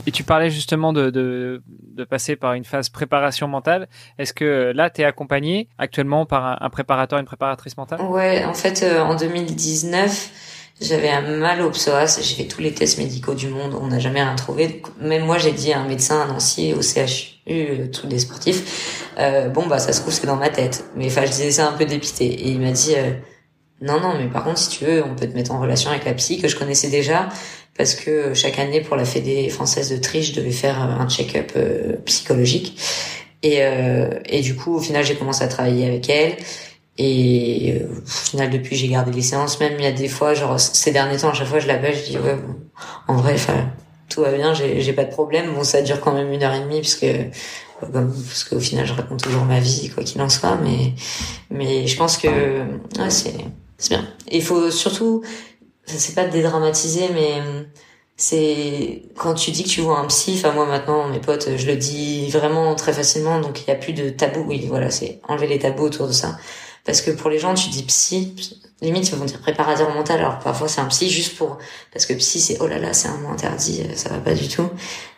Et 0.06 0.10
tu 0.10 0.24
parlais 0.24 0.50
justement 0.50 0.92
de, 0.92 1.10
de, 1.10 1.62
de, 1.66 2.04
passer 2.04 2.36
par 2.36 2.54
une 2.54 2.64
phase 2.64 2.88
préparation 2.88 3.46
mentale. 3.46 3.88
Est-ce 4.18 4.32
que 4.32 4.72
là, 4.74 4.90
tu 4.90 5.02
es 5.02 5.04
accompagné 5.04 5.68
actuellement 5.78 6.26
par 6.26 6.62
un, 6.62 6.70
préparateur, 6.70 7.18
une 7.18 7.26
préparatrice 7.26 7.76
mentale? 7.76 8.00
Ouais, 8.02 8.44
en 8.44 8.54
fait, 8.54 8.82
euh, 8.82 9.00
en 9.02 9.16
2019, 9.16 10.30
j'avais 10.80 11.08
un 11.08 11.22
mal 11.22 11.62
au 11.62 11.70
psoas, 11.70 12.18
j'ai 12.20 12.34
fait 12.34 12.48
tous 12.48 12.60
les 12.60 12.72
tests 12.72 12.98
médicaux 12.98 13.34
du 13.34 13.48
monde, 13.48 13.74
on 13.80 13.86
n'a 13.86 13.98
jamais 13.98 14.22
rien 14.22 14.34
trouvé. 14.34 14.82
Même 15.00 15.24
moi, 15.24 15.38
j'ai 15.38 15.52
dit 15.52 15.72
à 15.72 15.80
un 15.80 15.88
médecin, 15.88 16.20
à 16.20 16.26
Nancy, 16.26 16.74
au 16.74 16.82
CHU, 16.82 17.36
euh, 17.48 17.86
tous 17.88 18.06
les 18.06 18.18
sportifs, 18.18 19.06
euh, 19.18 19.48
bon 19.48 19.66
bah 19.66 19.78
ça 19.78 19.92
se 19.92 20.00
trouve 20.00 20.12
c'est 20.12 20.26
dans 20.26 20.36
ma 20.36 20.50
tête. 20.50 20.84
Mais 20.94 21.06
enfin, 21.06 21.22
je 21.24 21.30
disais 21.30 21.50
ça 21.50 21.68
un 21.68 21.72
peu 21.72 21.86
dépité. 21.86 22.26
Et 22.26 22.50
il 22.50 22.60
m'a 22.60 22.72
dit, 22.72 22.94
euh, 22.96 23.12
non 23.80 24.00
non, 24.00 24.18
mais 24.18 24.28
par 24.28 24.44
contre 24.44 24.58
si 24.58 24.68
tu 24.68 24.84
veux, 24.84 25.02
on 25.02 25.14
peut 25.14 25.26
te 25.26 25.34
mettre 25.34 25.52
en 25.52 25.60
relation 25.60 25.90
avec 25.90 26.04
la 26.04 26.12
psy 26.14 26.40
que 26.40 26.48
je 26.48 26.56
connaissais 26.56 26.88
déjà, 26.88 27.28
parce 27.76 27.94
que 27.94 28.34
chaque 28.34 28.58
année 28.58 28.82
pour 28.82 28.96
la 28.96 29.06
Fédé 29.06 29.48
française 29.48 29.90
de 29.90 29.96
triche, 29.96 30.32
je 30.32 30.34
devais 30.34 30.50
faire 30.50 30.78
un 30.80 31.08
check-up 31.08 31.52
psychologique. 32.04 32.78
Et, 33.42 33.60
et 34.24 34.40
du 34.40 34.56
coup, 34.56 34.74
au 34.76 34.80
final, 34.80 35.04
j'ai 35.04 35.14
commencé 35.14 35.44
à 35.44 35.48
travailler 35.48 35.86
avec 35.86 36.08
elle. 36.08 36.36
Et 36.98 37.78
euh, 37.80 37.86
au 37.86 38.08
final, 38.08 38.50
depuis, 38.50 38.76
j'ai 38.76 38.88
gardé 38.88 39.12
les 39.12 39.22
séances. 39.22 39.60
Même 39.60 39.74
il 39.78 39.84
y 39.84 39.86
a 39.86 39.92
des 39.92 40.08
fois, 40.08 40.34
genre 40.34 40.58
ces 40.58 40.92
derniers 40.92 41.18
temps, 41.18 41.30
à 41.30 41.34
chaque 41.34 41.48
fois, 41.48 41.58
je 41.58 41.66
l'appelle, 41.66 41.94
je 41.94 42.10
dis 42.10 42.18
ouais, 42.18 42.36
bon, 42.36 42.54
en 43.08 43.16
vrai, 43.16 43.36
tout 44.08 44.22
va 44.22 44.32
bien, 44.32 44.54
j'ai, 44.54 44.92
pas 44.92 45.04
de 45.04 45.10
problème. 45.10 45.54
Bon, 45.54 45.64
ça 45.64 45.82
dure 45.82 46.00
quand 46.00 46.12
même 46.12 46.32
une 46.32 46.42
heure 46.42 46.54
et 46.54 46.60
demie 46.60 46.80
parce 46.80 46.94
que 46.94 47.06
parce 47.80 48.44
qu'au 48.44 48.60
final, 48.60 48.86
je 48.86 48.94
raconte 48.94 49.22
toujours 49.22 49.44
ma 49.44 49.60
vie, 49.60 49.90
quoi 49.94 50.02
qu'il 50.02 50.20
en 50.22 50.30
soit. 50.30 50.56
Mais 50.62 50.94
mais 51.50 51.86
je 51.86 51.96
pense 51.96 52.16
que 52.16 52.28
ouais, 52.28 53.10
c'est 53.10 53.34
c'est 53.78 53.90
bien. 53.90 54.06
il 54.30 54.42
faut 54.42 54.70
surtout, 54.70 55.22
c'est 55.84 56.14
pas 56.14 56.24
de 56.24 56.30
dédramatiser, 56.30 57.10
mais 57.12 57.42
c'est 58.16 59.02
quand 59.14 59.34
tu 59.34 59.50
dis 59.50 59.64
que 59.64 59.68
tu 59.68 59.82
vois 59.82 59.98
un 59.98 60.06
psy 60.06 60.34
enfin 60.38 60.52
moi 60.52 60.64
maintenant 60.64 61.06
mes 61.08 61.18
potes 61.18 61.50
je 61.56 61.66
le 61.66 61.76
dis 61.76 62.30
vraiment 62.30 62.74
très 62.74 62.94
facilement 62.94 63.40
donc 63.40 63.60
il 63.60 63.68
y 63.68 63.70
a 63.70 63.74
plus 63.74 63.92
de 63.92 64.08
tabou 64.08 64.42
oui 64.48 64.64
voilà 64.66 64.90
c'est 64.90 65.20
enlever 65.28 65.46
les 65.46 65.58
tabous 65.58 65.84
autour 65.84 66.06
de 66.06 66.12
ça 66.12 66.38
parce 66.86 67.02
que 67.02 67.10
pour 67.10 67.28
les 67.28 67.38
gens, 67.40 67.52
tu 67.54 67.68
dis 67.68 67.82
psy, 67.82 68.34
limite 68.80 69.08
ils 69.10 69.16
vont 69.16 69.24
dire 69.24 69.40
préparateur 69.40 69.92
mental, 69.92 70.20
alors 70.20 70.38
parfois 70.38 70.68
c'est 70.68 70.80
un 70.80 70.86
psy 70.86 71.10
juste 71.10 71.36
pour 71.36 71.58
parce 71.92 72.06
que 72.06 72.14
psy 72.14 72.40
c'est 72.40 72.58
oh 72.60 72.66
là 72.68 72.78
là 72.78 72.92
c'est 72.92 73.08
un 73.08 73.16
mot 73.16 73.28
interdit, 73.28 73.82
euh, 73.82 73.94
ça 73.96 74.10
va 74.10 74.18
pas 74.18 74.34
du 74.34 74.48
tout. 74.48 74.68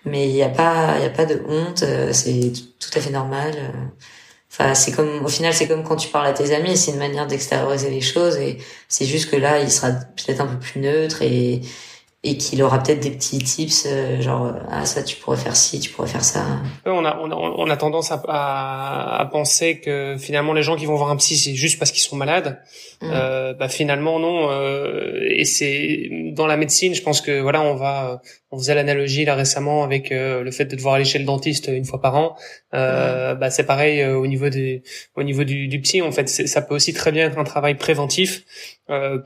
Mais 0.05 0.29
il 0.29 0.35
y 0.35 0.43
a 0.43 0.49
pas 0.49 0.99
y 0.99 1.05
a 1.05 1.11
pas 1.11 1.27
de 1.27 1.43
honte, 1.47 1.83
euh, 1.83 2.13
c'est 2.13 2.53
tout 2.79 2.91
à 2.95 3.01
fait 3.01 3.11
normal. 3.11 3.53
Euh. 3.57 3.69
Enfin 4.51 4.75
c'est 4.75 4.93
comme 4.93 5.25
au 5.25 5.29
final 5.29 5.53
c'est 5.53 5.69
comme 5.69 5.85
quand 5.85 5.97
tu 5.97 6.09
parles 6.09 6.27
à 6.27 6.33
tes 6.33 6.55
amis, 6.55 6.77
c'est 6.77 6.93
une 6.93 6.99
manière 6.99 7.27
d'extérioriser 7.27 7.91
les 7.91 8.01
choses 8.01 8.37
et 8.39 8.59
c'est 8.89 9.05
juste 9.05 9.31
que 9.31 9.37
là 9.37 9.61
il 9.61 9.71
sera 9.71 9.91
peut-être 9.91 10.41
un 10.41 10.47
peu 10.47 10.59
plus 10.59 10.81
neutre 10.81 11.23
et 11.23 11.61
et 12.25 12.37
qu'il 12.37 12.61
aura 12.65 12.83
peut-être 12.83 12.99
des 12.99 13.13
petits 13.13 13.39
tips 13.39 13.87
euh, 13.87 14.21
genre 14.21 14.53
ah 14.71 14.85
ça 14.85 15.05
tu 15.05 15.17
pourrais 15.17 15.37
faire 15.37 15.55
ci 15.55 15.79
tu 15.79 15.91
pourrais 15.91 16.09
faire 16.09 16.25
ça 16.25 16.45
on 16.85 17.05
a 17.05 17.17
on 17.23 17.31
a, 17.31 17.35
on 17.35 17.71
a 17.71 17.77
tendance 17.77 18.11
à, 18.11 18.21
à, 18.27 19.21
à, 19.21 19.27
penser 19.27 19.79
que 19.79 20.17
finalement 20.19 20.53
les 20.53 20.65
gens 20.65 20.75
qui 20.75 20.85
vont 20.85 20.97
voir 20.97 21.11
un 21.11 21.17
psy 21.17 21.37
c'est 21.37 21.55
juste 21.55 21.79
parce 21.79 21.93
qu'ils 21.93 22.03
sont 22.03 22.17
malades 22.17 22.61
mm. 23.03 23.11
euh, 23.13 23.55
bah 23.55 23.69
finalement 23.69 24.19
non 24.19 24.51
euh, 24.51 25.21
et 25.29 25.45
c'est 25.45 26.11
dans 26.33 26.49
la 26.49 26.57
médecine 26.57 26.93
je 26.93 27.03
pense 27.03 27.21
que 27.21 27.41
voilà 27.41 27.63
on 27.63 27.77
va 27.77 28.21
on 28.51 28.59
faisait 28.59 28.75
l'analogie 28.75 29.25
là 29.25 29.37
récemment 29.37 29.85
avec 29.85 30.11
euh, 30.11 30.43
le 30.43 30.51
fait 30.51 30.65
de 30.65 30.75
devoir 30.75 30.95
aller 30.95 31.05
chez 31.05 31.21
le 31.21 31.25
dentiste 31.25 31.69
une 31.69 31.85
fois 31.85 32.01
par 32.01 32.17
an 32.17 32.35
euh, 32.75 33.37
mm. 33.37 33.39
bah 33.39 33.51
c'est 33.51 33.65
pareil 33.65 34.05
au 34.05 34.27
niveau 34.27 34.49
du 34.49 34.83
au 35.15 35.23
niveau 35.23 35.45
du, 35.45 35.69
du 35.69 35.81
psy 35.83 36.03
en 36.03 36.11
fait 36.11 36.29
ça 36.29 36.63
peut 36.63 36.75
aussi 36.75 36.93
très 36.93 37.13
bien 37.13 37.27
être 37.27 37.39
un 37.39 37.45
travail 37.45 37.77
préventif 37.77 38.43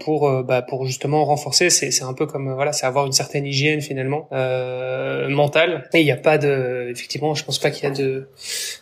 pour 0.01 0.43
bah 0.43 0.61
pour 0.61 0.85
justement 0.87 1.25
renforcer 1.25 1.71
c'est 1.71 1.91
c'est 1.91 2.05
un 2.05 2.13
peu 2.15 2.27
comme 2.27 2.53
voilà 2.53 2.73
c'est 2.83 2.89
avoir 2.89 3.07
une 3.07 3.13
certaine 3.13 3.47
hygiène 3.47 3.81
finalement 3.81 4.29
euh, 4.33 5.29
mentale. 5.29 5.89
Et 5.95 6.01
il 6.01 6.05
n'y 6.05 6.11
a 6.11 6.17
pas 6.17 6.37
de, 6.37 6.89
effectivement, 6.91 7.33
je 7.33 7.45
pense 7.45 7.61
pas 7.61 7.71
qu'il 7.71 7.85
y 7.85 7.87
a 7.87 7.91
de, 7.91 8.29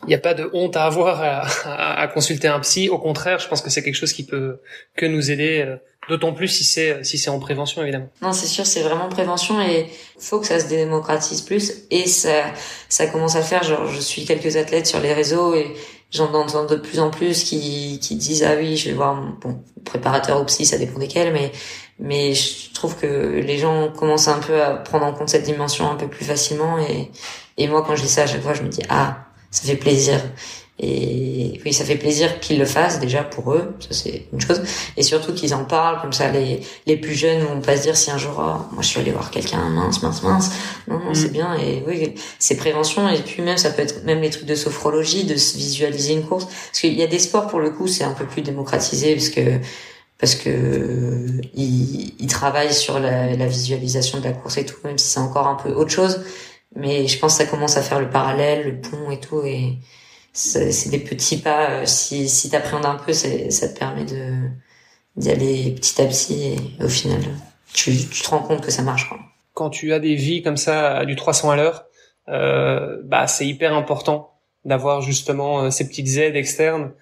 il 0.06 0.10
y 0.10 0.14
a 0.14 0.18
pas 0.18 0.32
de 0.32 0.48
honte 0.54 0.74
à 0.74 0.84
avoir 0.84 1.22
à, 1.22 2.00
à, 2.00 2.08
consulter 2.08 2.48
un 2.48 2.60
psy. 2.60 2.88
Au 2.88 2.98
contraire, 2.98 3.40
je 3.40 3.48
pense 3.48 3.60
que 3.60 3.68
c'est 3.68 3.82
quelque 3.82 3.96
chose 3.96 4.14
qui 4.14 4.24
peut 4.24 4.60
que 4.96 5.04
nous 5.04 5.30
aider. 5.30 5.64
Euh, 5.66 5.76
d'autant 6.08 6.32
plus 6.32 6.48
si 6.48 6.64
c'est 6.64 7.04
si 7.04 7.18
c'est 7.18 7.28
en 7.28 7.38
prévention 7.38 7.82
évidemment. 7.82 8.08
Non, 8.22 8.32
c'est 8.32 8.46
sûr, 8.46 8.64
c'est 8.64 8.80
vraiment 8.80 9.08
prévention 9.10 9.60
et 9.60 9.86
faut 10.18 10.40
que 10.40 10.46
ça 10.46 10.58
se 10.58 10.66
démocratise 10.66 11.42
plus 11.42 11.84
et 11.90 12.06
ça 12.06 12.44
ça 12.88 13.06
commence 13.06 13.36
à 13.36 13.42
faire 13.42 13.62
genre 13.62 13.86
je 13.86 14.00
suis 14.00 14.24
quelques 14.24 14.56
athlètes 14.56 14.86
sur 14.86 14.98
les 15.00 15.12
réseaux 15.12 15.54
et 15.54 15.66
j'en 16.10 16.32
entends 16.32 16.64
de 16.64 16.76
plus 16.76 16.98
en 17.00 17.10
plus 17.10 17.44
qui, 17.44 18.00
qui 18.00 18.16
disent 18.16 18.42
ah 18.42 18.54
oui 18.56 18.78
je 18.78 18.88
vais 18.88 18.94
voir 18.94 19.22
bon 19.42 19.62
préparateur 19.84 20.40
ou 20.40 20.44
psy 20.46 20.64
ça 20.64 20.78
dépend 20.78 20.98
desquels 20.98 21.32
mais 21.32 21.52
mais 22.00 22.34
je 22.34 22.72
trouve 22.72 22.96
que 22.96 23.06
les 23.06 23.58
gens 23.58 23.90
commencent 23.90 24.28
un 24.28 24.38
peu 24.38 24.62
à 24.62 24.70
prendre 24.74 25.04
en 25.04 25.12
compte 25.12 25.28
cette 25.28 25.44
dimension 25.44 25.90
un 25.90 25.96
peu 25.96 26.08
plus 26.08 26.24
facilement 26.24 26.78
et 26.78 27.10
et 27.58 27.68
moi 27.68 27.84
quand 27.86 27.94
je 27.94 28.02
dis 28.02 28.08
ça 28.08 28.22
à 28.22 28.26
chaque 28.26 28.42
fois 28.42 28.54
je 28.54 28.62
me 28.62 28.68
dis 28.68 28.82
ah 28.88 29.18
ça 29.50 29.66
fait 29.66 29.76
plaisir 29.76 30.20
et 30.82 31.60
oui, 31.62 31.74
ça 31.74 31.84
fait 31.84 31.96
plaisir 31.96 32.40
qu'ils 32.40 32.58
le 32.58 32.64
fassent 32.64 33.00
déjà 33.00 33.22
pour 33.22 33.52
eux, 33.52 33.74
ça 33.80 33.88
c'est 33.90 34.24
une 34.32 34.40
chose. 34.40 34.62
Et 34.96 35.02
surtout 35.02 35.34
qu'ils 35.34 35.52
en 35.52 35.64
parlent, 35.64 36.00
comme 36.00 36.14
ça 36.14 36.30
les, 36.30 36.60
les 36.86 36.96
plus 36.96 37.12
jeunes 37.12 37.42
vont 37.42 37.60
pas 37.60 37.76
se 37.76 37.82
dire 37.82 37.96
si 37.98 38.10
un 38.10 38.16
jour, 38.16 38.32
oh, 38.38 38.72
moi 38.72 38.80
je 38.80 38.86
suis 38.86 38.98
allé 38.98 39.10
voir 39.10 39.30
quelqu'un, 39.30 39.68
mince, 39.68 40.02
mince, 40.02 40.22
mince. 40.22 40.50
Non, 40.88 40.98
non, 40.98 41.12
c'est 41.12 41.28
mm. 41.28 41.32
bien. 41.32 41.54
Et 41.56 41.82
oui, 41.86 42.14
c'est 42.38 42.56
prévention. 42.56 43.06
Et 43.10 43.18
puis 43.18 43.42
même, 43.42 43.58
ça 43.58 43.70
peut 43.70 43.82
être 43.82 44.04
même 44.04 44.22
les 44.22 44.30
trucs 44.30 44.46
de 44.46 44.54
sophrologie, 44.54 45.24
de 45.24 45.36
se 45.36 45.58
visualiser 45.58 46.14
une 46.14 46.24
course. 46.24 46.46
Parce 46.46 46.80
qu'il 46.80 46.94
y 46.94 47.02
a 47.02 47.06
des 47.06 47.18
sports 47.18 47.48
pour 47.48 47.58
le 47.58 47.70
coup, 47.70 47.86
c'est 47.86 48.04
un 48.04 48.14
peu 48.14 48.24
plus 48.24 48.40
démocratisé 48.40 49.14
parce 49.14 49.28
que 49.28 49.60
parce 50.20 50.34
que 50.34 51.26
ils, 51.54 52.14
ils 52.18 52.26
travaillent 52.26 52.74
sur 52.74 53.00
la, 53.00 53.34
la 53.34 53.46
visualisation 53.46 54.18
de 54.18 54.24
la 54.24 54.32
course 54.32 54.58
et 54.58 54.66
tout, 54.66 54.76
même 54.84 54.98
si 54.98 55.08
c'est 55.08 55.20
encore 55.20 55.46
un 55.46 55.54
peu 55.54 55.70
autre 55.70 55.90
chose. 55.90 56.24
Mais 56.76 57.06
je 57.06 57.18
pense 57.18 57.38
que 57.38 57.44
ça 57.44 57.50
commence 57.50 57.76
à 57.76 57.82
faire 57.82 58.00
le 58.00 58.10
parallèle, 58.10 58.64
le 58.64 58.80
pont 58.80 59.10
et 59.10 59.18
tout. 59.18 59.42
Et, 59.44 59.78
c'est 60.32 60.90
des 60.90 60.98
petits 60.98 61.38
pas. 61.38 61.70
Euh, 61.70 61.86
si, 61.86 62.28
si 62.28 62.50
t'appréhendes 62.50 62.86
un 62.86 62.94
peu, 62.94 63.12
ça 63.12 63.28
te 63.28 63.78
permet 63.78 64.04
de 64.04 64.34
d'y 65.16 65.30
aller 65.30 65.72
petit 65.72 66.00
à 66.00 66.06
petit 66.06 66.54
et 66.54 66.84
au 66.84 66.88
final, 66.88 67.20
tu, 67.72 67.92
tu 67.96 68.22
te 68.22 68.30
rends 68.30 68.38
compte 68.38 68.60
que 68.64 68.70
ça 68.70 68.82
marche. 68.82 69.08
Quoi. 69.08 69.18
Quand 69.54 69.68
tu 69.68 69.92
as 69.92 69.98
des 69.98 70.14
vies 70.14 70.42
comme 70.42 70.56
ça 70.56 71.04
du 71.04 71.16
300 71.16 71.50
à 71.50 71.56
l'heure, 71.56 71.86
euh, 72.28 72.98
bah 73.04 73.26
c'est 73.26 73.46
hyper 73.46 73.74
important 73.74 74.34
d'avoir 74.64 75.02
justement 75.02 75.64
euh, 75.64 75.70
ces 75.70 75.88
petites 75.88 76.16
aides 76.16 76.36
externes 76.36 76.92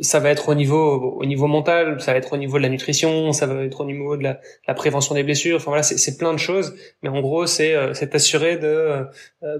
ça 0.00 0.20
va 0.20 0.30
être 0.30 0.48
au 0.50 0.54
niveau 0.54 1.16
au 1.18 1.24
niveau 1.24 1.46
mental, 1.46 2.00
ça 2.00 2.12
va 2.12 2.18
être 2.18 2.32
au 2.32 2.36
niveau 2.36 2.58
de 2.58 2.62
la 2.62 2.68
nutrition, 2.68 3.32
ça 3.32 3.46
va 3.46 3.62
être 3.64 3.80
au 3.80 3.84
niveau 3.86 4.16
de 4.16 4.22
la, 4.22 4.40
la 4.66 4.74
prévention 4.74 5.14
des 5.14 5.22
blessures. 5.22 5.56
Enfin 5.56 5.70
voilà, 5.70 5.82
c'est 5.82 6.18
plein 6.18 6.32
de 6.32 6.38
choses. 6.38 6.74
Mais 7.02 7.08
en 7.08 7.20
gros, 7.20 7.46
c'est 7.46 7.74
euh, 7.74 7.94
c'est 7.94 8.10
t'assurer 8.10 8.58
de 8.58 8.66
euh, 8.66 9.04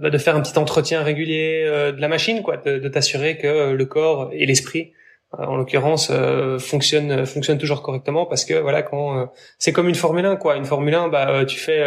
bah, 0.00 0.10
de 0.10 0.18
faire 0.18 0.36
un 0.36 0.42
petit 0.42 0.58
entretien 0.58 1.02
régulier 1.02 1.64
euh, 1.66 1.92
de 1.92 2.00
la 2.00 2.08
machine, 2.08 2.42
quoi, 2.42 2.58
de, 2.58 2.78
de 2.78 2.88
t'assurer 2.88 3.38
que 3.38 3.72
le 3.72 3.86
corps 3.86 4.30
et 4.32 4.44
l'esprit 4.46 4.92
euh, 4.92 5.07
en 5.36 5.56
l'occurrence 5.56 6.08
euh, 6.10 6.58
fonctionne 6.58 7.26
fonctionne 7.26 7.58
toujours 7.58 7.82
correctement 7.82 8.24
parce 8.24 8.46
que 8.46 8.54
voilà 8.54 8.82
quand 8.82 9.18
euh, 9.18 9.26
c'est 9.58 9.72
comme 9.72 9.88
une 9.88 9.94
Formule 9.94 10.24
1 10.24 10.36
quoi. 10.36 10.56
Une 10.56 10.64
Formule 10.64 10.94
1 10.94 11.08
bah 11.08 11.44
tu 11.44 11.58
fais 11.58 11.82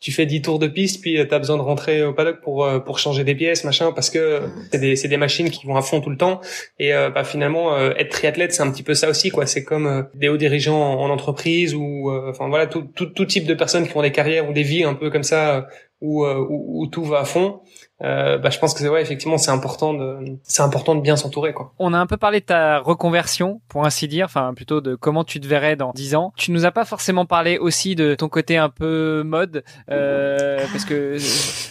tu 0.00 0.12
fais 0.12 0.26
10 0.26 0.42
tours 0.42 0.58
de 0.60 0.68
piste 0.68 1.00
puis 1.00 1.14
tu 1.14 1.34
as 1.34 1.38
besoin 1.38 1.56
de 1.56 1.62
rentrer 1.62 2.04
au 2.04 2.12
paddock 2.12 2.40
pour 2.40 2.68
pour 2.84 3.00
changer 3.00 3.24
des 3.24 3.34
pièces 3.34 3.64
machin 3.64 3.90
parce 3.90 4.10
que 4.10 4.42
c'est 4.70 4.78
des 4.78 4.94
c'est 4.94 5.08
des 5.08 5.16
machines 5.16 5.50
qui 5.50 5.66
vont 5.66 5.76
à 5.76 5.82
fond 5.82 6.00
tout 6.00 6.10
le 6.10 6.16
temps. 6.16 6.40
Et 6.78 6.92
bah 6.92 7.24
finalement 7.24 7.76
être 7.76 8.10
triathlète 8.10 8.52
c'est 8.52 8.62
un 8.62 8.70
petit 8.70 8.84
peu 8.84 8.94
ça 8.94 9.08
aussi 9.08 9.30
quoi. 9.30 9.46
C'est 9.46 9.64
comme 9.64 10.06
des 10.14 10.28
hauts 10.28 10.36
dirigeants 10.36 11.00
en, 11.00 11.10
entreprise 11.10 11.74
ou 11.74 12.12
enfin 12.28 12.48
voilà 12.48 12.66
tout, 12.66 12.82
tout 12.82 13.06
tout 13.06 13.24
type 13.24 13.46
de 13.46 13.54
personnes 13.54 13.88
qui 13.88 13.96
ont 13.96 14.02
des 14.02 14.12
carrières 14.12 14.48
ou 14.48 14.52
des 14.52 14.62
vies 14.62 14.84
un 14.84 14.94
peu 14.94 15.10
comme 15.10 15.24
ça 15.24 15.66
où, 16.00 16.24
où 16.24 16.86
tout 16.86 17.04
va 17.04 17.20
à 17.20 17.24
fond 17.24 17.60
euh, 18.02 18.38
bah, 18.38 18.50
je 18.50 18.58
pense 18.58 18.74
que 18.74 18.80
c'est 18.80 18.88
ouais, 18.88 19.02
effectivement, 19.02 19.38
c'est 19.38 19.52
important 19.52 19.94
de, 19.94 20.36
c'est 20.42 20.62
important 20.62 20.96
de 20.96 21.00
bien 21.00 21.16
s'entourer, 21.16 21.52
quoi. 21.52 21.72
On 21.78 21.94
a 21.94 21.98
un 21.98 22.06
peu 22.06 22.16
parlé 22.16 22.40
de 22.40 22.46
ta 22.46 22.80
reconversion, 22.80 23.60
pour 23.68 23.86
ainsi 23.86 24.08
dire, 24.08 24.24
enfin 24.24 24.52
plutôt 24.54 24.80
de 24.80 24.96
comment 24.96 25.22
tu 25.22 25.40
te 25.40 25.46
verrais 25.46 25.76
dans 25.76 25.92
10 25.92 26.16
ans. 26.16 26.32
Tu 26.36 26.50
nous 26.50 26.64
as 26.66 26.72
pas 26.72 26.84
forcément 26.84 27.24
parlé 27.24 27.56
aussi 27.56 27.94
de 27.94 28.14
ton 28.16 28.28
côté 28.28 28.56
un 28.56 28.68
peu 28.68 29.22
mode, 29.24 29.62
euh, 29.90 30.64
parce 30.72 30.84
que 30.84 30.94
euh, 30.94 31.18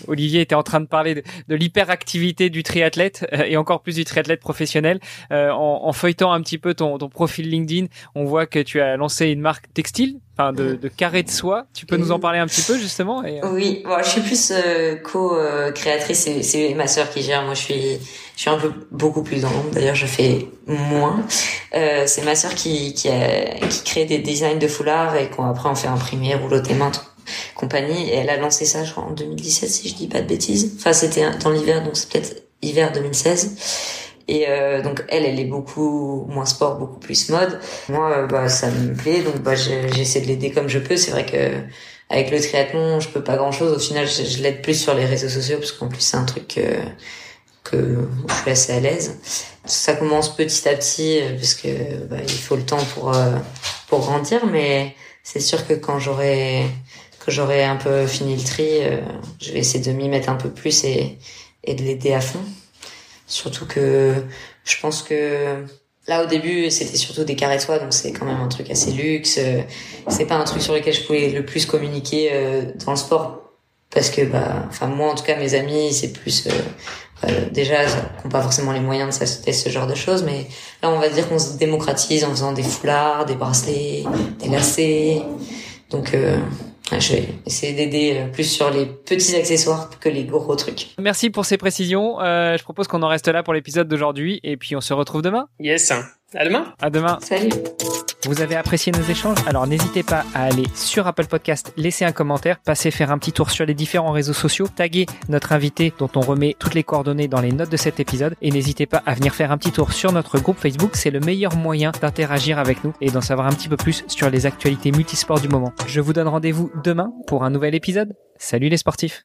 Olivier 0.07 0.41
était 0.41 0.55
en 0.55 0.63
train 0.63 0.79
de 0.79 0.85
parler 0.85 1.23
de, 1.47 1.55
l'hyperactivité 1.55 2.49
du 2.49 2.63
triathlète 2.63 3.27
et 3.45 3.57
encore 3.57 3.81
plus 3.81 3.95
du 3.95 4.05
triathlète 4.05 4.39
professionnel. 4.39 4.99
Euh, 5.31 5.51
en, 5.51 5.91
feuilletant 5.93 6.31
un 6.31 6.41
petit 6.41 6.57
peu 6.57 6.73
ton 6.73 6.97
profil 7.09 7.49
LinkedIn, 7.49 7.87
on 8.15 8.23
voit 8.23 8.47
que 8.47 8.59
tu 8.59 8.81
as 8.81 8.97
lancé 8.97 9.27
une 9.27 9.41
marque 9.41 9.71
textile 9.73 10.19
enfin 10.35 10.53
de, 10.53 10.75
de 10.75 10.87
carré 10.87 11.23
de 11.23 11.29
soie. 11.29 11.65
Tu 11.73 11.85
peux 11.85 11.97
nous 11.97 12.11
en 12.11 12.19
parler 12.19 12.39
un 12.39 12.47
petit 12.47 12.61
peu 12.61 12.77
justement 12.77 13.23
et... 13.23 13.43
Euh, 13.43 13.51
oui, 13.51 13.83
bon, 13.85 13.97
je 13.99 14.09
suis 14.09 14.21
plus 14.21 14.51
euh, 14.51 14.95
co-créatrice. 14.95 16.29
C'est 16.41 16.73
ma 16.73 16.87
sœur 16.87 17.09
qui 17.09 17.21
gère. 17.21 17.43
Moi, 17.43 17.53
je 17.53 17.61
suis 17.61 17.99
je 18.35 18.41
suis 18.41 18.49
un 18.49 18.57
peu 18.57 18.71
beaucoup 18.91 19.21
plus 19.21 19.41
dans 19.41 19.51
l'ombre. 19.51 19.69
D'ailleurs, 19.71 19.95
je 19.95 20.07
fais 20.07 20.47
moins. 20.65 21.23
Euh, 21.75 22.03
c'est 22.07 22.23
ma 22.23 22.35
sœur 22.35 22.55
qui 22.55 22.93
qui, 22.93 23.09
qui 23.69 23.83
crée 23.83 24.05
des 24.05 24.19
designs 24.19 24.59
de 24.59 24.67
foulards 24.67 25.15
et 25.15 25.29
qu'on 25.29 25.45
après 25.45 25.69
on 25.69 25.75
fait 25.75 25.87
imprimer, 25.87 26.33
rouloter 26.35 26.73
main, 26.73 26.91
compagnie. 27.55 28.09
Et 28.09 28.15
elle 28.15 28.29
a 28.29 28.37
lancé 28.37 28.65
ça, 28.65 28.83
je 28.83 28.91
crois, 28.91 29.03
en 29.03 29.11
2017, 29.11 29.69
si 29.69 29.89
je 29.89 29.95
dis 29.95 30.07
pas 30.07 30.21
de 30.21 30.27
bêtises. 30.27 30.73
Enfin, 30.77 30.93
c'était 30.93 31.29
dans 31.43 31.51
l'hiver, 31.51 31.83
donc 31.83 31.95
c'est 31.95 32.09
peut-être 32.09 32.43
hiver 32.63 32.91
2016. 32.91 34.02
Et 34.27 34.45
euh, 34.47 34.81
donc 34.81 35.03
elle, 35.09 35.25
elle 35.25 35.39
est 35.39 35.45
beaucoup 35.45 36.25
moins 36.29 36.45
sport, 36.45 36.77
beaucoup 36.77 36.99
plus 36.99 37.29
mode. 37.29 37.59
Moi, 37.89 38.11
euh, 38.11 38.27
bah 38.27 38.47
ça 38.47 38.69
me 38.69 38.93
plaît, 38.93 39.21
donc 39.21 39.41
bah 39.41 39.55
j'essaie 39.55 40.21
de 40.21 40.27
l'aider 40.27 40.51
comme 40.51 40.69
je 40.69 40.79
peux. 40.79 40.95
C'est 40.95 41.11
vrai 41.11 41.25
que 41.25 41.59
avec 42.09 42.31
le 42.31 42.39
triathlon, 42.39 42.99
je 42.99 43.09
peux 43.09 43.23
pas 43.23 43.35
grand 43.35 43.51
chose. 43.51 43.75
Au 43.75 43.79
final, 43.79 44.07
je, 44.07 44.41
l'aide 44.41 44.61
plus 44.61 44.81
sur 44.81 44.93
les 44.93 45.05
réseaux 45.05 45.29
sociaux 45.29 45.57
parce 45.57 45.71
qu'en 45.73 45.89
plus 45.89 46.01
c'est 46.01 46.17
un 46.17 46.23
truc 46.23 46.47
que, 46.47 46.61
que 47.63 48.07
je 48.29 48.33
suis 48.33 48.51
assez 48.51 48.73
à 48.73 48.79
l'aise. 48.79 49.19
Ça 49.65 49.93
commence 49.93 50.35
petit 50.35 50.69
à 50.69 50.75
petit 50.75 51.19
euh, 51.21 51.35
parce 51.35 51.55
que 51.55 51.67
bah, 52.05 52.17
il 52.25 52.31
faut 52.31 52.55
le 52.55 52.63
temps 52.65 52.83
pour 52.93 53.13
pour 53.87 53.99
grandir, 53.99 54.45
mais 54.45 54.95
c'est 55.23 55.41
sûr 55.41 55.67
que 55.67 55.73
quand 55.73 55.99
j'aurai 55.99 56.63
que 57.25 57.31
j'aurai 57.31 57.63
un 57.63 57.77
peu 57.77 58.07
fini 58.07 58.35
le 58.37 58.43
tri, 58.43 58.79
je 59.41 59.51
vais 59.51 59.59
essayer 59.59 59.83
de 59.83 59.91
m'y 59.91 60.09
mettre 60.09 60.29
un 60.29 60.35
peu 60.35 60.49
plus 60.49 60.85
et 60.85 61.17
et 61.65 61.75
de 61.75 61.83
l'aider 61.83 62.13
à 62.13 62.21
fond. 62.21 62.39
Surtout 63.33 63.65
que 63.65 64.13
je 64.63 64.79
pense 64.79 65.01
que 65.01 65.65
là 66.07 66.23
au 66.23 66.27
début 66.27 66.69
c'était 66.69 66.97
surtout 66.97 67.23
des 67.23 67.35
carrés 67.35 67.59
soie 67.59 67.79
donc 67.79 67.93
c'est 67.93 68.11
quand 68.11 68.25
même 68.25 68.39
un 68.39 68.47
truc 68.47 68.69
assez 68.69 68.91
luxe. 68.91 69.39
C'est 70.07 70.25
pas 70.25 70.35
un 70.35 70.43
truc 70.43 70.61
sur 70.61 70.75
lequel 70.75 70.93
je 70.93 71.01
pouvais 71.01 71.29
le 71.29 71.43
plus 71.43 71.65
communiquer 71.65 72.29
euh, 72.31 72.61
dans 72.85 72.91
le 72.91 72.97
sport 72.97 73.41
parce 73.89 74.11
que 74.11 74.21
bah 74.21 74.65
enfin 74.69 74.85
moi 74.85 75.11
en 75.11 75.15
tout 75.15 75.23
cas 75.23 75.35
mes 75.35 75.55
amis 75.55 75.93
c'est 75.93 76.13
plus 76.13 76.45
euh, 76.45 76.51
euh 77.23 77.49
déjà 77.51 77.85
qui 77.85 78.23
n'ont 78.23 78.29
pas 78.29 78.41
forcément 78.43 78.71
les 78.71 78.79
moyens 78.79 79.09
de 79.09 79.13
s'acheter 79.13 79.51
ce 79.51 79.69
genre 79.69 79.87
de 79.87 79.95
choses 79.95 80.21
mais 80.21 80.47
là 80.83 80.91
on 80.91 80.99
va 80.99 81.09
dire 81.09 81.27
qu'on 81.27 81.39
se 81.39 81.57
démocratise 81.57 82.23
en 82.23 82.29
faisant 82.29 82.51
des 82.51 82.63
foulards, 82.63 83.25
des 83.25 83.35
bracelets, 83.35 84.03
des 84.39 84.49
lacets. 84.49 85.23
Donc 85.89 86.13
euh, 86.13 86.37
je 86.91 87.13
vais 87.13 87.23
essayer 87.45 87.73
d'aider 87.73 88.17
euh, 88.17 88.27
plus 88.27 88.43
sur 88.43 88.69
les 88.69 88.85
petits 88.85 89.35
accessoires 89.35 89.89
que 89.99 90.09
les 90.09 90.25
gros 90.25 90.55
trucs. 90.55 90.89
Merci 90.99 91.29
pour 91.29 91.45
ces 91.45 91.57
précisions. 91.57 92.21
Euh, 92.21 92.57
je 92.57 92.63
propose 92.63 92.87
qu'on 92.87 93.01
en 93.03 93.07
reste 93.07 93.27
là 93.27 93.43
pour 93.43 93.53
l'épisode 93.53 93.87
d'aujourd'hui 93.87 94.39
et 94.43 94.57
puis 94.57 94.75
on 94.75 94.81
se 94.81 94.93
retrouve 94.93 95.21
demain. 95.21 95.47
Yes. 95.59 95.93
À 96.35 96.45
demain. 96.45 96.65
À 96.81 96.89
demain. 96.89 97.19
Salut. 97.21 97.51
Vous 98.25 98.41
avez 98.41 98.55
apprécié 98.55 98.91
nos 98.91 99.03
échanges? 99.03 99.37
Alors 99.47 99.67
n'hésitez 99.67 100.01
pas 100.01 100.23
à 100.33 100.45
aller 100.45 100.63
sur 100.73 101.05
Apple 101.07 101.25
Podcast, 101.25 101.73
laisser 101.75 102.05
un 102.05 102.13
commentaire, 102.13 102.59
passer 102.59 102.89
faire 102.89 103.11
un 103.11 103.17
petit 103.17 103.33
tour 103.33 103.51
sur 103.51 103.65
les 103.65 103.73
différents 103.73 104.13
réseaux 104.13 104.33
sociaux, 104.33 104.67
taguer 104.73 105.05
notre 105.27 105.51
invité 105.51 105.93
dont 105.99 106.09
on 106.15 106.21
remet 106.21 106.55
toutes 106.57 106.73
les 106.73 106.83
coordonnées 106.83 107.27
dans 107.27 107.41
les 107.41 107.51
notes 107.51 107.69
de 107.69 107.77
cet 107.77 107.99
épisode 107.99 108.35
et 108.41 108.49
n'hésitez 108.49 108.85
pas 108.85 109.03
à 109.05 109.13
venir 109.13 109.35
faire 109.35 109.51
un 109.51 109.57
petit 109.57 109.71
tour 109.71 109.91
sur 109.91 110.13
notre 110.13 110.39
groupe 110.39 110.57
Facebook, 110.57 110.95
c'est 110.95 111.11
le 111.11 111.19
meilleur 111.19 111.55
moyen 111.55 111.91
d'interagir 112.01 112.59
avec 112.59 112.83
nous 112.85 112.93
et 113.01 113.11
d'en 113.11 113.21
savoir 113.21 113.47
un 113.47 113.51
petit 113.51 113.67
peu 113.67 113.77
plus 113.77 114.05
sur 114.07 114.29
les 114.29 114.45
actualités 114.45 114.91
multisports 114.91 115.41
du 115.41 115.49
moment. 115.49 115.73
Je 115.85 115.99
vous 115.99 116.13
donne 116.13 116.29
rendez-vous 116.29 116.71
demain 116.83 117.11
pour 117.27 117.43
un 117.43 117.49
nouvel 117.49 117.75
épisode. 117.75 118.15
Salut 118.37 118.69
les 118.69 118.77
sportifs 118.77 119.21